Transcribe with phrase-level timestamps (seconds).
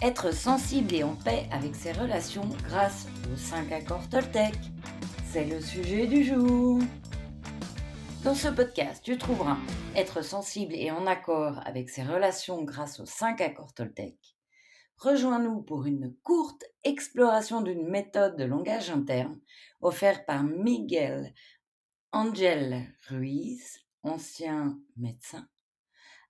[0.00, 4.54] Être sensible et en paix avec ses relations grâce aux 5 accords Toltec.
[5.32, 6.78] C'est le sujet du jour.
[8.22, 9.56] Dans ce podcast, tu trouveras
[9.96, 14.16] être sensible et en accord avec ses relations grâce aux 5 accords Toltec.
[14.98, 19.40] Rejoins-nous pour une courte exploration d'une méthode de langage interne
[19.80, 21.34] offerte par Miguel
[22.12, 25.48] Angel Ruiz, ancien médecin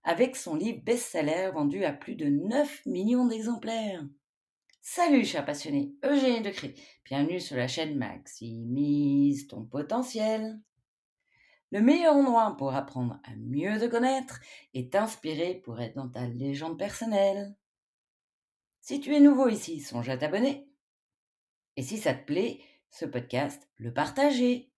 [0.09, 4.03] avec son livre best-seller vendu à plus de 9 millions d'exemplaires.
[4.81, 10.59] Salut chers passionnés, Eugénie Decré, bienvenue sur la chaîne Maximise ton potentiel.
[11.73, 14.41] Le meilleur endroit pour apprendre à mieux te connaître
[14.73, 17.55] et t'inspirer pour être dans ta légende personnelle.
[18.81, 20.71] Si tu es nouveau ici, songe à t'abonner.
[21.77, 24.73] Et si ça te plaît, ce podcast, le partager.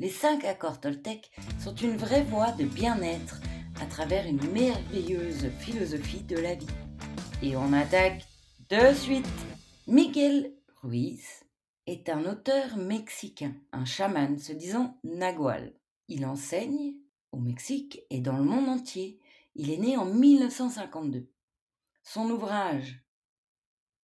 [0.00, 1.30] Les 5 accords Toltec
[1.60, 3.40] sont une vraie voie de bien-être
[3.80, 6.66] à travers une merveilleuse philosophie de la vie.
[7.42, 8.24] Et on attaque
[8.70, 9.28] de suite.
[9.86, 11.44] Miguel Ruiz
[11.86, 15.74] est un auteur mexicain, un chaman se disant nagual.
[16.08, 16.94] Il enseigne
[17.32, 19.20] au Mexique et dans le monde entier.
[19.54, 21.28] Il est né en 1952.
[22.02, 23.04] Son ouvrage,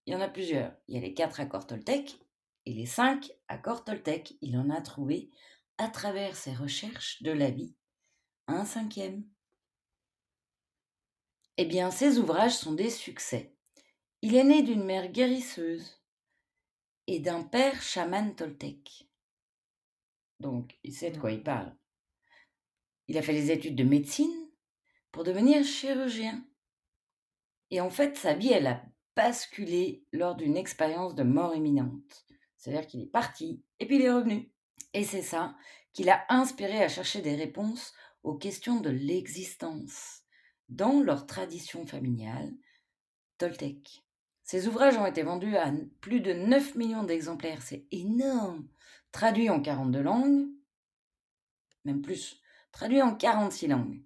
[0.07, 0.73] il y en a plusieurs.
[0.89, 2.19] Il y a les quatre accords Toltec
[2.67, 4.37] et les cinq accords Toltec.
[4.41, 5.31] Il en a trouvé,
[5.79, 7.75] à travers ses recherches de la vie,
[8.47, 9.25] un cinquième.
[11.63, 13.55] Eh bien, ses ouvrages sont des succès.
[14.23, 16.03] Il est né d'une mère guérisseuse
[17.07, 19.07] et d'un père chaman toltec.
[20.39, 21.77] Donc, il sait de quoi il parle.
[23.09, 24.49] Il a fait les études de médecine
[25.13, 26.43] pour devenir chirurgien.
[27.71, 28.83] Et en fait, sa vie, elle a
[29.15, 32.25] basculé lors d'une expérience de mort imminente.
[32.57, 34.51] C'est-à-dire qu'il est parti et puis il est revenu.
[34.95, 35.55] Et c'est ça
[35.93, 40.20] qui l'a inspiré à chercher des réponses aux questions de l'existence
[40.71, 42.53] dans leur tradition familiale
[43.39, 44.03] toltèque.
[44.43, 48.67] Ces ouvrages ont été vendus à plus de 9 millions d'exemplaires, c'est énorme.
[49.13, 50.49] Traduits en 42 langues,
[51.85, 52.41] même plus,
[52.73, 54.03] traduits en 46 langues.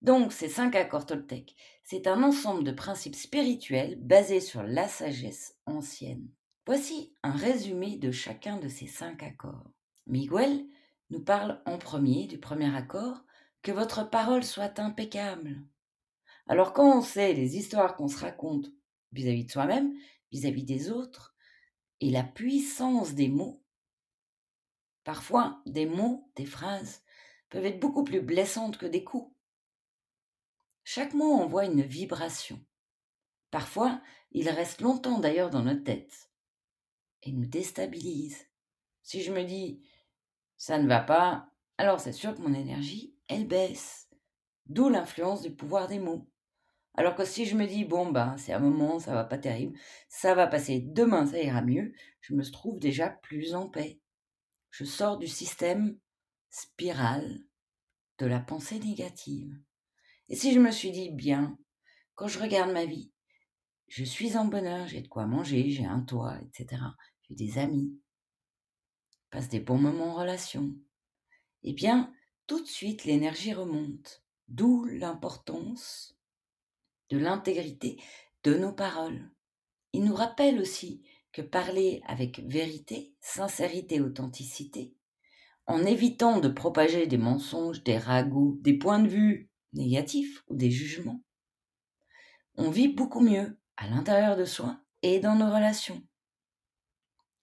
[0.00, 5.56] Donc, ces cinq accords toltèques, c'est un ensemble de principes spirituels basés sur la sagesse
[5.66, 6.28] ancienne.
[6.66, 9.70] Voici un résumé de chacun de ces cinq accords.
[10.06, 10.66] Miguel
[11.10, 13.24] nous parle en premier du premier accord
[13.68, 15.62] que votre parole soit impeccable.
[16.46, 18.70] Alors quand on sait les histoires qu'on se raconte
[19.12, 19.92] vis-à-vis de soi-même,
[20.32, 21.36] vis-à-vis des autres,
[22.00, 23.62] et la puissance des mots,
[25.04, 27.02] parfois des mots, des phrases,
[27.50, 29.36] peuvent être beaucoup plus blessantes que des coups.
[30.82, 32.64] Chaque mot envoie une vibration.
[33.50, 36.30] Parfois, il reste longtemps d'ailleurs dans notre tête
[37.22, 38.48] et nous déstabilise.
[39.02, 39.82] Si je me dis
[40.56, 44.08] ça ne va pas, alors c'est sûr que mon énergie elle baisse.
[44.66, 46.28] D'où l'influence du pouvoir des mots.
[46.94, 49.78] Alors que si je me dis, bon, ben, c'est un moment, ça va pas terrible,
[50.08, 54.00] ça va passer, demain, ça ira mieux, je me trouve déjà plus en paix.
[54.70, 55.96] Je sors du système
[56.50, 57.38] spirale
[58.18, 59.56] de la pensée négative.
[60.28, 61.56] Et si je me suis dit, bien,
[62.14, 63.12] quand je regarde ma vie,
[63.86, 66.82] je suis en bonheur, j'ai de quoi manger, j'ai un toit, etc.
[67.22, 67.96] J'ai des amis,
[69.30, 70.74] passe des bons moments en relation.
[71.62, 72.12] Eh bien,
[72.48, 76.16] tout de suite l'énergie remonte, d'où l'importance
[77.10, 78.02] de l'intégrité
[78.42, 79.30] de nos paroles.
[79.92, 84.94] Il nous rappelle aussi que parler avec vérité, sincérité, authenticité,
[85.66, 90.70] en évitant de propager des mensonges, des ragots, des points de vue négatifs ou des
[90.70, 91.22] jugements,
[92.56, 96.02] on vit beaucoup mieux à l'intérieur de soi et dans nos relations.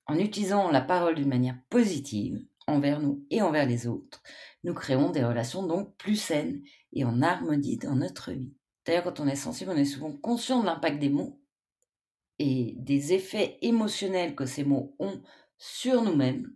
[0.08, 4.24] En utilisant la parole d'une manière positive envers nous et envers les autres,
[4.66, 8.52] nous créons des relations donc plus saines et en harmonie dans notre vie.
[8.84, 11.40] D'ailleurs, quand on est sensible, on est souvent conscient de l'impact des mots
[12.40, 15.22] et des effets émotionnels que ces mots ont
[15.60, 16.52] sur nous-mêmes,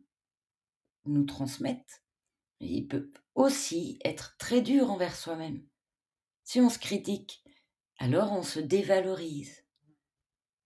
[1.05, 2.03] nous transmettent.
[2.59, 5.63] il peut aussi être très dur envers soi-même.
[6.43, 7.43] Si on se critique,
[7.99, 9.63] alors on se dévalorise.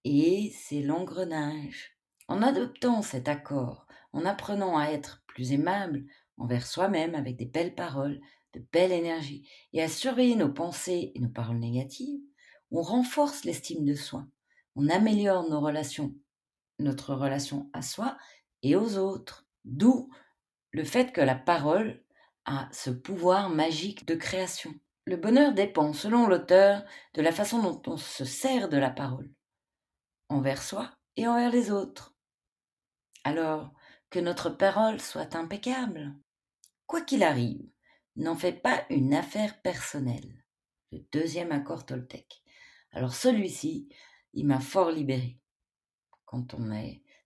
[0.06, 1.98] Et c'est l'engrenage.
[2.30, 6.06] En adoptant cet accord, en apprenant à être plus aimable,
[6.38, 8.20] envers soi-même avec des belles paroles,
[8.54, 12.22] de belles énergies, et à surveiller nos pensées et nos paroles négatives,
[12.72, 14.26] on renforce l'estime de soi,
[14.76, 16.16] on améliore nos relations,
[16.80, 18.18] notre relation à soi
[18.64, 20.10] et aux autres, d'où
[20.72, 22.04] le fait que la parole
[22.46, 24.74] a ce pouvoir magique de création.
[25.06, 26.84] Le bonheur dépend, selon l'auteur,
[27.14, 29.30] de la façon dont on se sert de la parole,
[30.30, 32.16] envers soi et envers les autres.
[33.24, 33.74] Alors,
[34.14, 36.14] que notre parole soit impeccable.
[36.86, 37.68] Quoi qu'il arrive,
[38.16, 40.46] n'en fais pas une affaire personnelle.
[40.92, 42.44] Le deuxième accord Toltec.
[42.92, 43.90] Alors celui-ci,
[44.34, 45.40] il m'a fort libéré.
[46.26, 46.84] Quand on a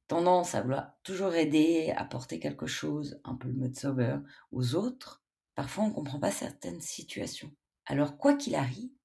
[0.08, 4.22] tendance à vouloir toujours aider, apporter quelque chose, un peu le mode sauveur,
[4.54, 5.26] aux autres,
[5.56, 7.52] parfois on ne comprend pas certaines situations.
[7.86, 8.96] Alors quoi qu'il arrive,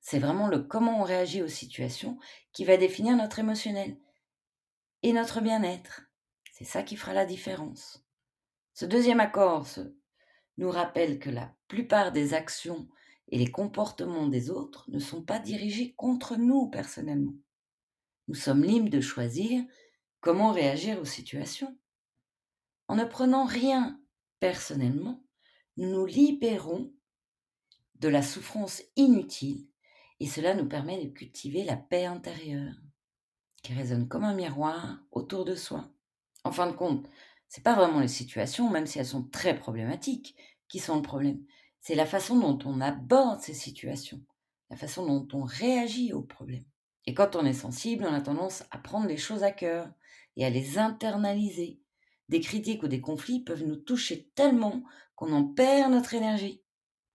[0.00, 2.18] c'est vraiment le comment on réagit aux situations
[2.54, 3.98] qui va définir notre émotionnel
[5.02, 6.08] et notre bien-être.
[6.56, 8.06] C'est ça qui fera la différence.
[8.74, 9.66] Ce deuxième accord
[10.56, 12.88] nous rappelle que la plupart des actions
[13.26, 17.34] et les comportements des autres ne sont pas dirigés contre nous personnellement.
[18.28, 19.64] Nous sommes libres de choisir
[20.20, 21.76] comment réagir aux situations.
[22.86, 24.00] En ne prenant rien
[24.38, 25.24] personnellement,
[25.76, 26.94] nous nous libérons
[27.96, 29.66] de la souffrance inutile
[30.20, 32.76] et cela nous permet de cultiver la paix intérieure
[33.64, 35.90] qui résonne comme un miroir autour de soi.
[36.44, 37.08] En fin de compte,
[37.48, 40.36] c'est pas vraiment les situations, même si elles sont très problématiques,
[40.68, 41.42] qui sont le problème.
[41.80, 44.20] C'est la façon dont on aborde ces situations,
[44.70, 46.64] la façon dont on réagit aux problèmes.
[47.06, 49.90] Et quand on est sensible, on a tendance à prendre les choses à cœur
[50.36, 51.80] et à les internaliser.
[52.28, 54.82] Des critiques ou des conflits peuvent nous toucher tellement
[55.14, 56.62] qu'on en perd notre énergie.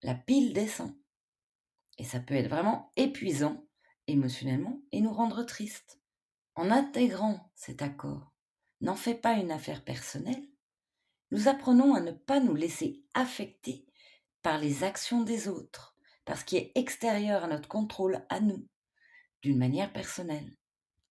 [0.02, 0.94] La pile descend.
[1.98, 3.66] Et ça peut être vraiment épuisant
[4.06, 6.00] émotionnellement et nous rendre tristes.
[6.54, 8.32] En intégrant cet accord,
[8.80, 10.48] n'en fait pas une affaire personnelle,
[11.30, 13.86] nous apprenons à ne pas nous laisser affecter
[14.42, 18.66] par les actions des autres, par ce qui est extérieur à notre contrôle à nous,
[19.42, 20.56] d'une manière personnelle,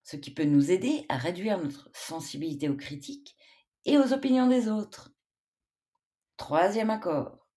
[0.04, 3.36] ce qui peut nous aider à réduire notre sensibilité aux critiques
[3.86, 5.14] et aux opinions des autres.
[6.38, 7.48] Troisième accord,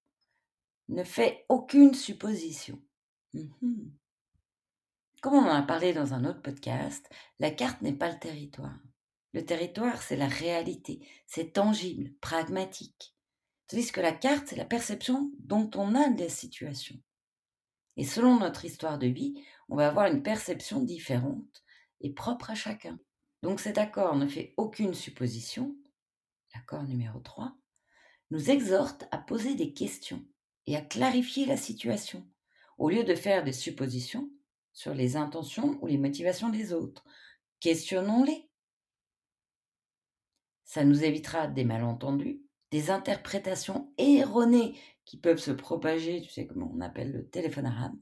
[0.88, 2.81] ne fais aucune supposition.
[3.32, 3.93] Mhm.
[5.23, 8.76] Comme on en a parlé dans un autre podcast, la carte n'est pas le territoire.
[9.32, 13.14] Le territoire, c'est la réalité, c'est tangible, pragmatique.
[13.67, 17.00] Tandis que la carte, c'est la perception dont on a des situations.
[17.96, 21.62] Et selon notre histoire de vie, on va avoir une perception différente
[22.00, 22.99] et propre à chacun.
[23.43, 25.75] Donc cet accord ne fait aucune supposition,
[26.55, 27.56] l'accord numéro 3,
[28.31, 30.25] nous exhorte à poser des questions
[30.67, 32.26] et à clarifier la situation,
[32.78, 34.31] au lieu de faire des suppositions
[34.73, 37.05] sur les intentions ou les motivations des autres.
[37.61, 38.49] Questionnons-les.
[40.64, 46.70] Ça nous évitera des malentendus, des interprétations erronées qui peuvent se propager, tu sais comment
[46.75, 47.97] on appelle le téléphone arabe.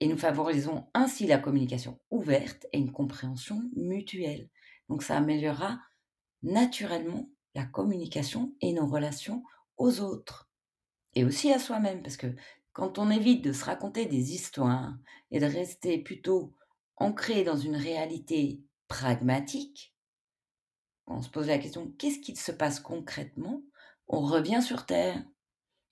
[0.00, 4.50] Et nous favorisons ainsi la communication ouverte et une compréhension mutuelle.
[4.88, 5.80] Donc ça améliorera
[6.42, 9.42] naturellement la communication et nos relations
[9.78, 10.50] aux autres.
[11.14, 12.34] Et aussi à soi-même, parce que
[12.74, 14.94] quand on évite de se raconter des histoires
[15.30, 16.54] et de rester plutôt
[16.96, 19.95] ancré dans une réalité pragmatique,
[21.06, 23.62] on se pose la question qu'est-ce qui se passe concrètement?
[24.08, 25.22] On revient sur Terre.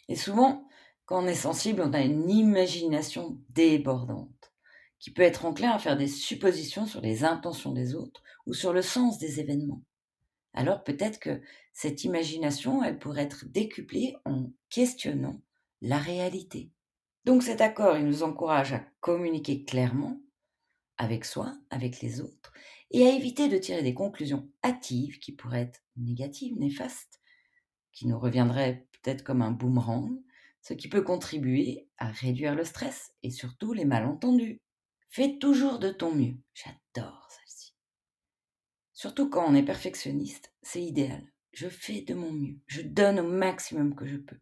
[0.08, 0.66] Et souvent,
[1.06, 4.52] quand on est sensible, on a une imagination débordante
[4.98, 8.72] qui peut être enclin à faire des suppositions sur les intentions des autres ou sur
[8.72, 9.82] le sens des événements.
[10.54, 15.40] Alors peut-être que cette imagination, elle pourrait être décuplée en questionnant
[15.82, 16.70] la réalité.
[17.24, 20.20] Donc cet accord, il nous encourage à communiquer clairement
[20.96, 22.52] avec soi, avec les autres,
[22.94, 27.20] et à éviter de tirer des conclusions hâtives qui pourraient être négatives, néfastes,
[27.92, 30.16] qui nous reviendraient peut-être comme un boomerang,
[30.62, 34.60] ce qui peut contribuer à réduire le stress et surtout les malentendus.
[35.08, 36.36] Fais toujours de ton mieux.
[36.54, 37.74] J'adore celle-ci.
[38.92, 41.26] Surtout quand on est perfectionniste, c'est idéal.
[41.52, 42.60] Je fais de mon mieux.
[42.68, 44.38] Je donne au maximum que je peux.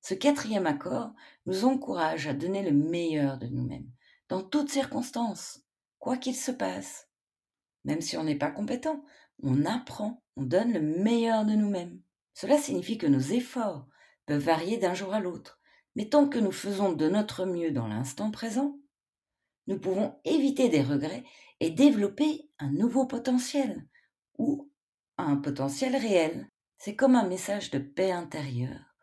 [0.00, 1.12] Ce quatrième accord
[1.44, 3.90] nous encourage à donner le meilleur de nous-mêmes,
[4.30, 5.60] dans toutes circonstances,
[5.98, 7.09] quoi qu'il se passe.
[7.84, 9.04] Même si on n'est pas compétent,
[9.42, 12.00] on apprend, on donne le meilleur de nous-mêmes.
[12.34, 13.86] Cela signifie que nos efforts
[14.26, 15.60] peuvent varier d'un jour à l'autre,
[15.96, 18.78] mais tant que nous faisons de notre mieux dans l'instant présent,
[19.66, 21.24] nous pouvons éviter des regrets
[21.60, 23.86] et développer un nouveau potentiel
[24.38, 24.70] ou
[25.16, 26.48] un potentiel réel.
[26.78, 28.96] C'est comme un message de paix intérieure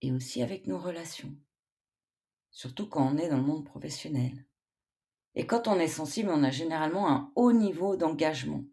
[0.00, 1.36] et aussi avec nos relations,
[2.50, 4.46] surtout quand on est dans le monde professionnel.
[5.34, 8.64] Et quand on est sensible, on a généralement un haut niveau d'engagement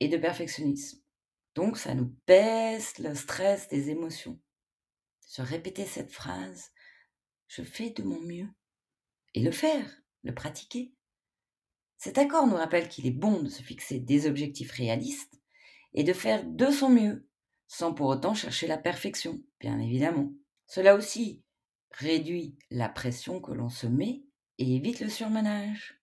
[0.00, 1.00] et de perfectionnisme.
[1.54, 4.38] Donc ça nous baisse le stress des émotions.
[5.20, 6.70] Se répéter cette phrase,
[7.48, 8.48] je fais de mon mieux.
[9.34, 10.94] Et le faire, le pratiquer.
[11.96, 15.40] Cet accord nous rappelle qu'il est bon de se fixer des objectifs réalistes
[15.94, 17.28] et de faire de son mieux,
[17.66, 20.32] sans pour autant chercher la perfection, bien évidemment.
[20.66, 21.42] Cela aussi
[21.90, 24.22] réduit la pression que l'on se met
[24.58, 25.97] et évite le surmenage.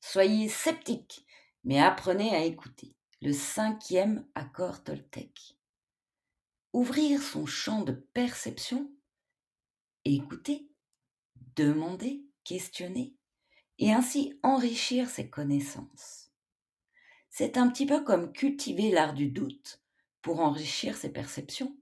[0.00, 1.24] Soyez sceptiques,
[1.64, 2.94] mais apprenez à écouter.
[3.20, 5.58] Le cinquième accord Toltec.
[6.72, 8.90] Ouvrir son champ de perception,
[10.04, 10.70] écouter,
[11.56, 13.16] demander, questionner
[13.78, 16.30] et ainsi enrichir ses connaissances.
[17.28, 19.82] C'est un petit peu comme cultiver l'art du doute
[20.22, 21.76] pour enrichir ses perceptions.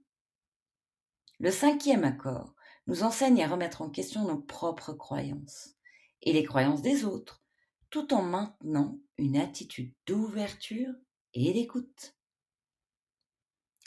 [1.39, 2.55] Le cinquième accord
[2.87, 5.75] nous enseigne à remettre en question nos propres croyances
[6.21, 7.43] et les croyances des autres,
[7.89, 10.93] tout en maintenant une attitude d'ouverture
[11.33, 12.15] et d'écoute.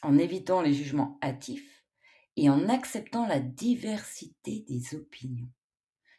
[0.02, 1.84] En évitant les jugements hâtifs
[2.36, 5.50] et en acceptant la diversité des opinions,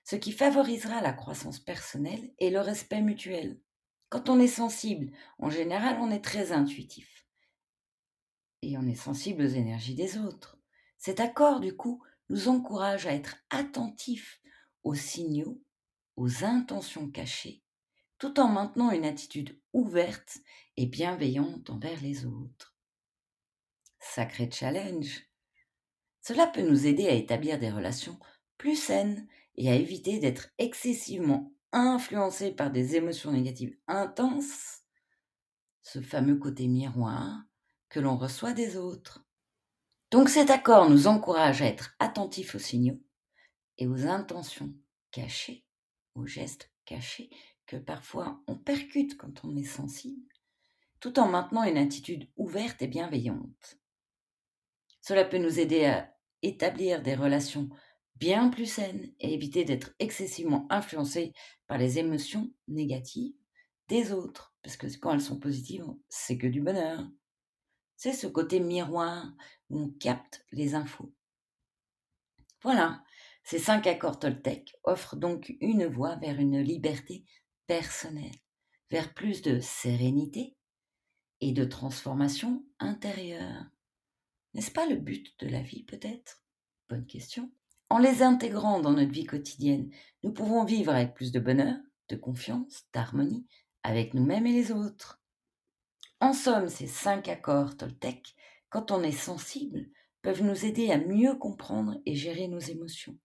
[0.04, 3.60] ce qui favorisera la croissance personnelle et le respect mutuel.
[4.10, 7.26] Quand on est sensible, en général, on est très intuitif.
[8.62, 10.60] Et on est sensible aux énergies des autres.
[11.00, 14.40] Cet accord, du coup, nous encourage à être attentifs
[14.84, 15.64] aux signaux,
[16.18, 17.64] aux intentions cachées
[18.22, 20.38] tout en maintenant une attitude ouverte
[20.78, 22.78] et bienveillante envers les autres.
[24.00, 25.24] Sacré challenge.
[26.22, 28.20] Cela peut nous aider à établir des relations
[28.60, 34.82] plus saines et à éviter d'être excessivement influencés par des émotions négatives intenses,
[35.82, 37.42] ce fameux côté miroir
[37.90, 39.26] que l'on reçoit des autres.
[40.12, 43.02] Donc cet accord nous encourage à être attentifs aux signaux
[43.80, 44.76] et aux intentions
[45.10, 45.66] cachées,
[46.14, 47.32] aux gestes cachés
[47.68, 50.28] que parfois on percute quand on est sensible,
[51.00, 53.80] tout en maintenant une attitude ouverte et bienveillante.
[55.02, 57.70] Cela peut nous aider à établir des relations
[58.16, 61.34] bien plus saines et éviter d'être excessivement influencés
[61.68, 63.34] par les émotions négatives
[63.88, 67.04] des autres, parce que quand elles sont positives, c'est que du bonheur.
[67.98, 69.26] C'est ce côté miroir
[69.70, 71.14] où on capte les infos.
[72.62, 73.04] Voilà,
[73.44, 77.26] ces cinq accords Toltec offrent donc une voie vers une liberté
[78.90, 80.58] vers plus de sérénité
[81.40, 83.66] et de transformation intérieure.
[84.54, 86.44] N'est-ce pas le but de la vie peut-être?
[86.90, 87.50] Bonne question.
[87.90, 89.90] En les intégrant dans notre vie quotidienne,
[90.24, 91.78] nous pouvons vivre avec plus de bonheur,
[92.10, 93.48] de confiance, d'harmonie
[93.84, 95.22] avec nous-mêmes et les autres.
[96.20, 98.36] En somme, ces cinq accords Toltec,
[98.70, 99.88] quand on est sensible,
[100.22, 103.18] peuvent nous aider à mieux comprendre et gérer nos émotions,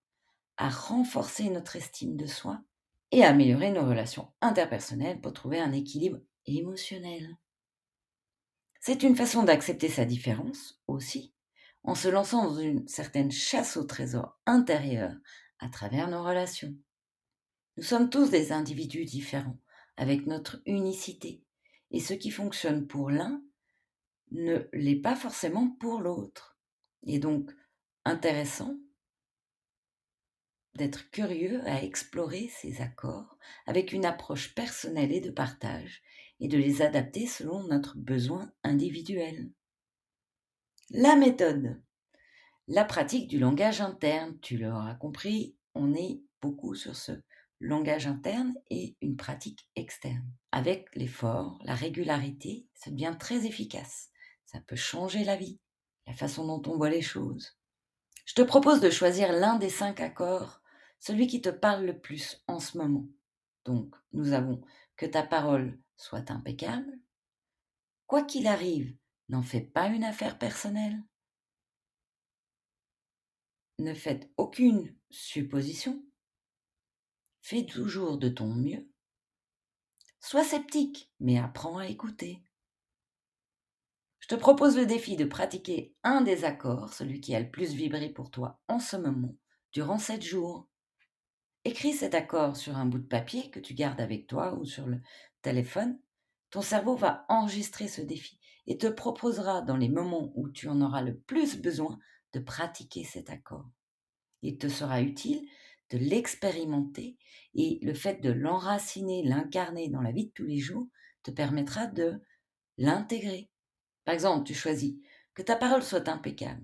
[0.56, 2.62] à renforcer notre estime de soi
[3.12, 7.36] et améliorer nos relations interpersonnelles pour trouver un équilibre émotionnel.
[8.80, 11.34] C'est une façon d'accepter sa différence aussi,
[11.82, 15.14] en se lançant dans une certaine chasse au trésor intérieur
[15.58, 16.74] à travers nos relations.
[17.76, 19.58] Nous sommes tous des individus différents,
[19.96, 21.42] avec notre unicité,
[21.90, 23.42] et ce qui fonctionne pour l'un
[24.32, 26.58] ne l'est pas forcément pour l'autre.
[27.04, 27.50] Et donc,
[28.04, 28.76] intéressant
[30.76, 36.02] d'être curieux à explorer ces accords avec une approche personnelle et de partage,
[36.40, 39.50] et de les adapter selon notre besoin individuel.
[40.90, 41.82] La méthode.
[42.68, 47.12] La pratique du langage interne, tu l'auras compris, on est beaucoup sur ce
[47.60, 50.30] langage interne et une pratique externe.
[50.52, 54.10] Avec l'effort, la régularité, ça devient très efficace.
[54.44, 55.58] Ça peut changer la vie,
[56.06, 57.56] la façon dont on voit les choses.
[58.24, 60.60] Je te propose de choisir l'un des cinq accords
[60.98, 63.06] celui qui te parle le plus en ce moment.
[63.64, 64.60] Donc, nous avons
[64.96, 66.98] que ta parole soit impeccable.
[68.06, 68.96] Quoi qu'il arrive,
[69.28, 71.02] n'en fais pas une affaire personnelle.
[73.78, 76.02] Ne faites aucune supposition.
[77.42, 78.88] Fais toujours de ton mieux.
[80.20, 82.42] Sois sceptique, mais apprends à écouter.
[84.20, 87.74] Je te propose le défi de pratiquer un des accords, celui qui a le plus
[87.74, 89.36] vibré pour toi en ce moment,
[89.72, 90.68] durant sept jours.
[91.66, 94.86] Écris cet accord sur un bout de papier que tu gardes avec toi ou sur
[94.86, 95.00] le
[95.42, 95.98] téléphone.
[96.50, 100.80] Ton cerveau va enregistrer ce défi et te proposera dans les moments où tu en
[100.80, 101.98] auras le plus besoin
[102.34, 103.68] de pratiquer cet accord.
[104.42, 105.44] Il te sera utile
[105.90, 107.16] de l'expérimenter
[107.56, 110.86] et le fait de l'enraciner, l'incarner dans la vie de tous les jours
[111.24, 112.22] te permettra de
[112.78, 113.50] l'intégrer.
[114.04, 114.94] Par exemple, tu choisis
[115.34, 116.62] que ta parole soit impeccable.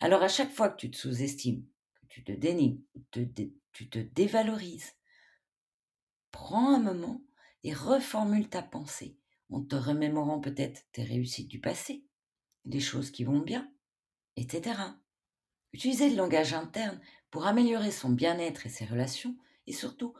[0.00, 3.20] Alors à chaque fois que tu te sous-estimes, que tu te dénigres, te,
[3.74, 4.94] tu te dévalorises.
[6.30, 7.20] Prends un moment
[7.64, 9.18] et reformule ta pensée
[9.50, 12.04] en te remémorant peut-être tes réussites du passé,
[12.64, 13.70] les choses qui vont bien,
[14.36, 14.80] etc.
[15.72, 17.00] Utilisez le langage interne
[17.30, 20.14] pour améliorer son bien-être et ses relations et surtout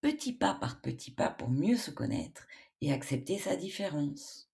[0.00, 2.46] petit pas par petit pas pour mieux se connaître
[2.80, 4.48] et accepter sa différence.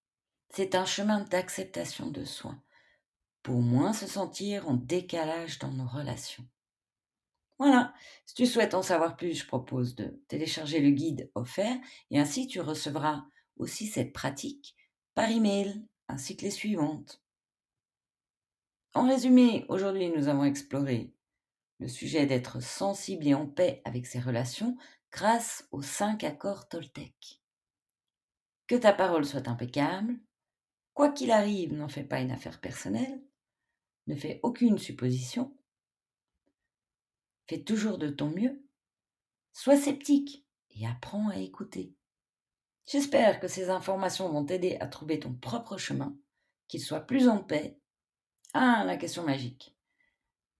[0.50, 2.56] C'est un chemin d'acceptation de soi
[3.42, 6.46] pour moins se sentir en décalage dans nos relations.
[7.58, 7.92] Voilà,
[8.24, 11.76] si tu souhaites en savoir plus, je propose de télécharger le guide offert
[12.10, 13.24] et ainsi tu recevras
[13.56, 14.76] aussi cette pratique
[15.14, 17.20] par email ainsi que les suivantes.
[18.94, 21.12] En résumé, aujourd'hui nous avons exploré
[21.80, 24.76] Le sujet d'être sensible et en paix avec ses relations
[25.10, 27.42] grâce aux cinq accords Toltec.
[28.68, 30.18] Que ta parole soit impeccable.
[30.94, 33.22] Quoi qu'il arrive, n'en fais pas une affaire personnelle.
[34.06, 35.57] Ne fais aucune supposition.
[37.48, 38.62] Fais toujours de ton mieux.
[39.52, 41.94] Sois sceptique et apprends à écouter.
[42.86, 46.16] J'espère que ces informations vont t'aider à trouver ton propre chemin,
[46.68, 47.78] qu'il soit plus en paix.
[48.54, 49.74] Ah, la question magique.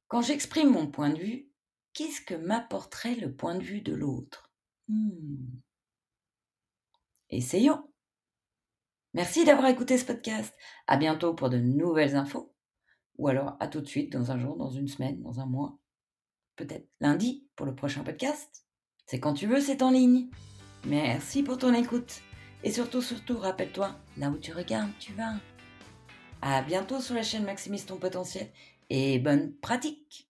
[0.09, 1.51] Quand j'exprime mon point de vue,
[1.93, 4.51] qu'est-ce que m'apporterait le point de vue de l'autre?
[4.89, 5.61] Hmm.
[7.31, 7.85] Essayons.
[9.13, 10.55] Merci d'avoir écouté ce podcast.
[10.87, 12.55] À bientôt pour de nouvelles infos.
[13.19, 15.79] Ou alors à tout de suite dans un jour, dans une semaine, dans un mois.
[16.59, 18.65] Peut-être lundi pour le prochain podcast.
[19.07, 20.27] C'est quand tu veux, c'est en ligne.
[20.85, 22.21] Merci pour ton écoute.
[22.65, 25.35] Et surtout, surtout, rappelle-toi, là où tu regardes, tu vas.
[26.43, 28.51] À bientôt sur la chaîne Maximise ton potentiel
[28.91, 30.27] et bonne pratique